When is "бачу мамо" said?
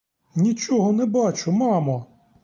1.05-2.05